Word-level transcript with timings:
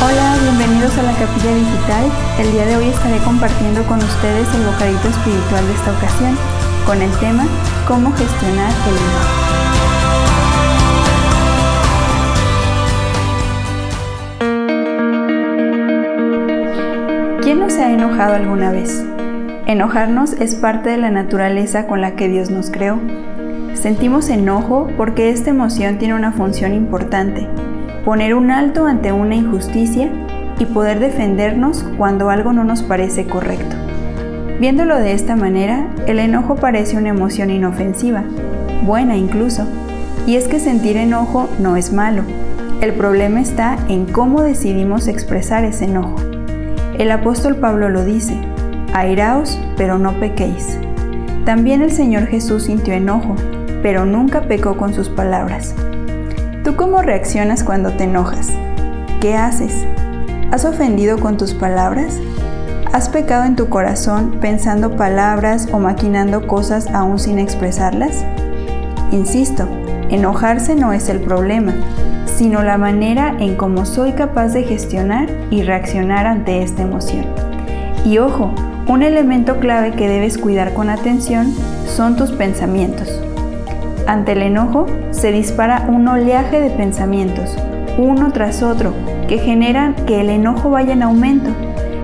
Hola, 0.00 0.36
bienvenidos 0.40 0.96
a 0.96 1.02
la 1.02 1.12
Capilla 1.14 1.52
Digital. 1.56 2.04
El 2.38 2.52
día 2.52 2.66
de 2.66 2.76
hoy 2.76 2.86
estaré 2.86 3.18
compartiendo 3.24 3.82
con 3.82 3.98
ustedes 3.98 4.46
el 4.54 4.64
bocadito 4.64 5.08
espiritual 5.08 5.66
de 5.66 5.72
esta 5.72 5.90
ocasión, 5.90 6.38
con 6.86 7.02
el 7.02 7.10
tema 7.18 7.44
Cómo 7.88 8.12
gestionar 8.12 8.72
el 8.86 8.94
enojo. 8.94 9.26
¿Quién 17.42 17.58
no 17.58 17.68
se 17.68 17.82
ha 17.82 17.92
enojado 17.92 18.36
alguna 18.36 18.70
vez? 18.70 19.04
Enojarnos 19.66 20.34
es 20.34 20.54
parte 20.54 20.90
de 20.90 20.98
la 20.98 21.10
naturaleza 21.10 21.88
con 21.88 22.00
la 22.00 22.14
que 22.14 22.28
Dios 22.28 22.50
nos 22.50 22.70
creó. 22.70 23.00
Sentimos 23.74 24.28
enojo 24.30 24.86
porque 24.96 25.30
esta 25.30 25.50
emoción 25.50 25.98
tiene 25.98 26.14
una 26.14 26.30
función 26.30 26.72
importante 26.72 27.48
poner 28.04 28.34
un 28.34 28.50
alto 28.50 28.86
ante 28.86 29.12
una 29.12 29.34
injusticia 29.34 30.10
y 30.58 30.64
poder 30.64 30.98
defendernos 30.98 31.84
cuando 31.96 32.30
algo 32.30 32.52
no 32.52 32.64
nos 32.64 32.82
parece 32.82 33.26
correcto. 33.26 33.76
Viéndolo 34.60 34.96
de 34.96 35.12
esta 35.12 35.36
manera, 35.36 35.86
el 36.06 36.18
enojo 36.18 36.56
parece 36.56 36.96
una 36.96 37.10
emoción 37.10 37.50
inofensiva, 37.50 38.24
buena 38.84 39.16
incluso, 39.16 39.66
y 40.26 40.36
es 40.36 40.48
que 40.48 40.58
sentir 40.58 40.96
enojo 40.96 41.48
no 41.60 41.76
es 41.76 41.92
malo. 41.92 42.22
El 42.80 42.92
problema 42.92 43.40
está 43.40 43.76
en 43.88 44.04
cómo 44.04 44.42
decidimos 44.42 45.08
expresar 45.08 45.64
ese 45.64 45.84
enojo. 45.84 46.16
El 46.98 47.10
apóstol 47.12 47.56
Pablo 47.56 47.88
lo 47.88 48.04
dice, 48.04 48.36
airaos, 48.92 49.58
pero 49.76 49.98
no 49.98 50.18
pequéis. 50.18 50.78
También 51.44 51.80
el 51.80 51.92
Señor 51.92 52.26
Jesús 52.26 52.64
sintió 52.64 52.94
enojo, 52.94 53.36
pero 53.82 54.04
nunca 54.04 54.42
pecó 54.42 54.76
con 54.76 54.92
sus 54.92 55.08
palabras. 55.08 55.74
¿Tú 56.68 56.76
cómo 56.76 57.00
reaccionas 57.00 57.64
cuando 57.64 57.92
te 57.92 58.04
enojas? 58.04 58.50
¿Qué 59.22 59.34
haces? 59.34 59.86
¿Has 60.52 60.66
ofendido 60.66 61.18
con 61.18 61.38
tus 61.38 61.54
palabras? 61.54 62.20
¿Has 62.92 63.08
pecado 63.08 63.46
en 63.46 63.56
tu 63.56 63.70
corazón 63.70 64.36
pensando 64.42 64.94
palabras 64.94 65.68
o 65.72 65.78
maquinando 65.78 66.46
cosas 66.46 66.86
aún 66.88 67.18
sin 67.18 67.38
expresarlas? 67.38 68.22
Insisto, 69.12 69.66
enojarse 70.10 70.74
no 70.74 70.92
es 70.92 71.08
el 71.08 71.20
problema, 71.20 71.72
sino 72.26 72.62
la 72.62 72.76
manera 72.76 73.34
en 73.38 73.56
cómo 73.56 73.86
soy 73.86 74.12
capaz 74.12 74.48
de 74.48 74.64
gestionar 74.64 75.30
y 75.50 75.62
reaccionar 75.62 76.26
ante 76.26 76.62
esta 76.62 76.82
emoción. 76.82 77.24
Y 78.04 78.18
ojo, 78.18 78.52
un 78.86 79.02
elemento 79.02 79.58
clave 79.58 79.92
que 79.92 80.06
debes 80.06 80.36
cuidar 80.36 80.74
con 80.74 80.90
atención 80.90 81.50
son 81.86 82.16
tus 82.16 82.30
pensamientos. 82.30 83.22
Ante 84.08 84.32
el 84.32 84.40
enojo 84.40 84.86
se 85.10 85.32
dispara 85.32 85.84
un 85.86 86.08
oleaje 86.08 86.62
de 86.62 86.70
pensamientos, 86.70 87.54
uno 87.98 88.32
tras 88.32 88.62
otro, 88.62 88.94
que 89.28 89.36
generan 89.36 89.94
que 90.06 90.22
el 90.22 90.30
enojo 90.30 90.70
vaya 90.70 90.94
en 90.94 91.02
aumento. 91.02 91.50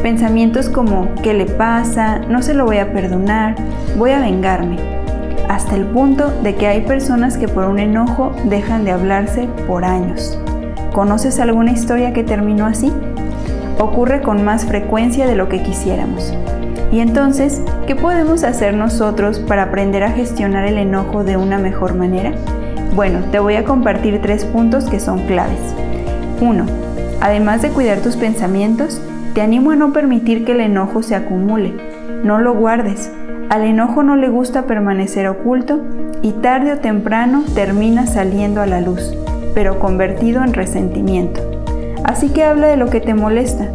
Pensamientos 0.00 0.68
como 0.68 1.12
¿qué 1.24 1.34
le 1.34 1.46
pasa? 1.46 2.20
No 2.20 2.40
se 2.40 2.54
lo 2.54 2.66
voy 2.66 2.76
a 2.76 2.92
perdonar, 2.92 3.56
voy 3.96 4.12
a 4.12 4.20
vengarme. 4.20 4.76
Hasta 5.48 5.74
el 5.74 5.86
punto 5.86 6.30
de 6.40 6.54
que 6.54 6.68
hay 6.68 6.82
personas 6.82 7.36
que 7.36 7.48
por 7.48 7.64
un 7.64 7.80
enojo 7.80 8.30
dejan 8.44 8.84
de 8.84 8.92
hablarse 8.92 9.48
por 9.66 9.84
años. 9.84 10.38
¿Conoces 10.92 11.40
alguna 11.40 11.72
historia 11.72 12.12
que 12.12 12.22
terminó 12.22 12.66
así? 12.66 12.92
Ocurre 13.78 14.22
con 14.22 14.44
más 14.44 14.66
frecuencia 14.66 15.26
de 15.26 15.36
lo 15.36 15.48
que 15.48 15.62
quisiéramos. 15.62 16.34
Y 16.90 17.00
entonces, 17.00 17.62
¿qué 17.86 17.94
podemos 17.94 18.42
hacer 18.42 18.74
nosotros 18.74 19.38
para 19.38 19.64
aprender 19.64 20.02
a 20.02 20.10
gestionar 20.10 20.64
el 20.64 20.78
enojo 20.78 21.22
de 21.22 21.36
una 21.36 21.58
mejor 21.58 21.94
manera? 21.94 22.32
Bueno, 22.96 23.20
te 23.30 23.38
voy 23.38 23.54
a 23.54 23.64
compartir 23.64 24.20
tres 24.20 24.44
puntos 24.44 24.88
que 24.88 24.98
son 24.98 25.26
claves. 25.26 25.60
1. 26.40 26.64
Además 27.20 27.62
de 27.62 27.70
cuidar 27.70 27.98
tus 27.98 28.16
pensamientos, 28.16 29.00
te 29.34 29.42
animo 29.42 29.70
a 29.70 29.76
no 29.76 29.92
permitir 29.92 30.44
que 30.44 30.52
el 30.52 30.60
enojo 30.60 31.02
se 31.02 31.14
acumule. 31.14 31.74
No 32.24 32.38
lo 32.38 32.54
guardes. 32.54 33.12
Al 33.50 33.62
enojo 33.62 34.02
no 34.02 34.16
le 34.16 34.28
gusta 34.28 34.66
permanecer 34.66 35.28
oculto 35.28 35.80
y 36.22 36.32
tarde 36.32 36.72
o 36.72 36.78
temprano 36.78 37.44
termina 37.54 38.06
saliendo 38.06 38.60
a 38.60 38.66
la 38.66 38.80
luz, 38.80 39.14
pero 39.54 39.78
convertido 39.78 40.42
en 40.42 40.52
resentimiento. 40.52 41.57
Así 42.04 42.30
que 42.30 42.44
habla 42.44 42.68
de 42.68 42.76
lo 42.76 42.90
que 42.90 43.00
te 43.00 43.14
molesta, 43.14 43.68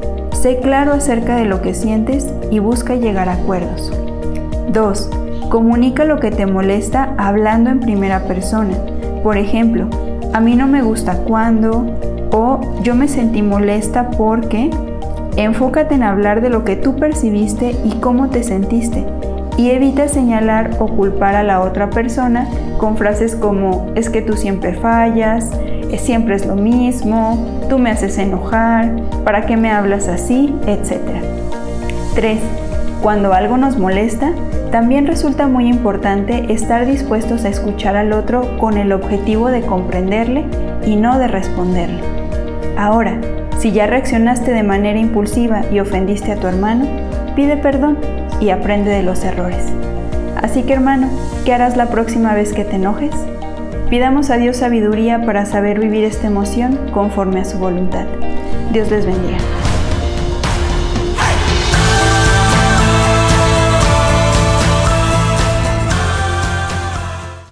Sé 0.43 0.57
claro 0.57 0.91
acerca 0.91 1.37
de 1.37 1.45
lo 1.45 1.61
que 1.61 1.73
sientes 1.73 2.33
y 2.51 2.59
busca 2.59 2.95
llegar 2.95 3.29
a 3.29 3.35
acuerdos. 3.35 3.93
2. 4.73 5.09
Comunica 5.49 6.03
lo 6.03 6.19
que 6.19 6.31
te 6.31 6.45
molesta 6.45 7.13
hablando 7.17 7.69
en 7.69 7.79
primera 7.79 8.27
persona. 8.27 8.73
Por 9.23 9.37
ejemplo, 9.37 9.87
a 10.33 10.41
mí 10.41 10.57
no 10.57 10.67
me 10.67 10.81
gusta 10.81 11.19
cuando 11.19 11.97
o 12.33 12.59
yo 12.81 12.93
me 12.93 13.07
sentí 13.07 13.41
molesta 13.41 14.09
porque. 14.09 14.69
Enfócate 15.37 15.95
en 15.95 16.03
hablar 16.03 16.41
de 16.41 16.49
lo 16.49 16.65
que 16.65 16.75
tú 16.75 16.97
percibiste 16.97 17.77
y 17.85 17.91
cómo 18.01 18.29
te 18.29 18.43
sentiste 18.43 19.05
y 19.57 19.69
evita 19.69 20.07
señalar 20.07 20.71
o 20.79 20.87
culpar 20.87 21.35
a 21.35 21.43
la 21.43 21.61
otra 21.61 21.89
persona 21.89 22.47
con 22.77 22.97
frases 22.97 23.35
como 23.35 23.91
es 23.95 24.09
que 24.09 24.21
tú 24.21 24.33
siempre 24.35 24.73
fallas, 24.73 25.51
siempre 25.97 26.35
es 26.35 26.45
lo 26.45 26.55
mismo, 26.55 27.65
tú 27.69 27.79
me 27.79 27.91
haces 27.91 28.17
enojar, 28.17 28.91
¿para 29.23 29.45
qué 29.45 29.57
me 29.57 29.71
hablas 29.71 30.07
así? 30.07 30.53
etc. 30.67 30.99
3. 32.15 32.39
Cuando 33.01 33.33
algo 33.33 33.57
nos 33.57 33.77
molesta, 33.77 34.31
también 34.71 35.05
resulta 35.05 35.47
muy 35.47 35.67
importante 35.67 36.51
estar 36.51 36.85
dispuestos 36.85 37.45
a 37.45 37.49
escuchar 37.49 37.95
al 37.95 38.13
otro 38.13 38.57
con 38.57 38.77
el 38.77 38.91
objetivo 38.91 39.49
de 39.49 39.61
comprenderle 39.61 40.45
y 40.85 40.95
no 40.95 41.19
de 41.19 41.27
responderle. 41.27 42.01
Ahora, 42.77 43.19
si 43.59 43.71
ya 43.71 43.87
reaccionaste 43.87 44.51
de 44.51 44.63
manera 44.63 44.99
impulsiva 44.99 45.61
y 45.71 45.79
ofendiste 45.79 46.31
a 46.31 46.37
tu 46.37 46.47
hermano, 46.47 46.85
pide 47.35 47.55
perdón 47.57 47.97
y 48.41 48.49
aprende 48.49 48.89
de 48.89 49.03
los 49.03 49.23
errores. 49.23 49.71
Así 50.41 50.63
que 50.63 50.73
hermano, 50.73 51.07
¿qué 51.45 51.53
harás 51.53 51.77
la 51.77 51.87
próxima 51.87 52.33
vez 52.33 52.51
que 52.53 52.65
te 52.65 52.77
enojes? 52.77 53.11
Pidamos 53.89 54.29
a 54.29 54.37
Dios 54.37 54.57
sabiduría 54.57 55.21
para 55.21 55.45
saber 55.45 55.79
vivir 55.79 56.03
esta 56.03 56.27
emoción 56.27 56.89
conforme 56.91 57.41
a 57.41 57.45
su 57.45 57.59
voluntad. 57.59 58.05
Dios 58.71 58.89
les 58.89 59.05
bendiga. 59.05 59.37